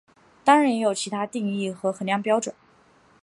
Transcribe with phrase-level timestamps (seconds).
[0.43, 2.55] 当然也有其它定义和衡量标准。